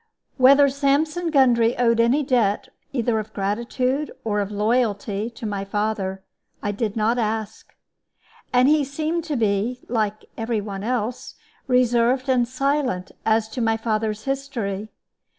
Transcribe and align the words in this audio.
Whether 0.37 0.67
Sampson 0.67 1.29
Gundry 1.29 1.77
owed 1.77 1.99
any 1.99 2.23
debt, 2.23 2.69
either 2.91 3.19
of 3.19 3.33
gratitude 3.35 4.11
or 4.23 4.39
of 4.39 4.49
loyalty, 4.49 5.29
to 5.29 5.45
my 5.45 5.63
father, 5.63 6.23
I 6.63 6.71
did 6.71 6.95
not 6.95 7.19
ask; 7.19 7.75
and 8.51 8.67
he 8.67 8.83
seemed 8.83 9.23
to 9.25 9.35
be 9.35 9.79
(like 9.87 10.25
every 10.35 10.59
one 10.59 10.83
else) 10.83 11.35
reserved 11.67 12.27
and 12.29 12.47
silent 12.47 13.11
as 13.27 13.47
to 13.49 13.61
my 13.61 13.77
father's 13.77 14.23
history. 14.23 14.89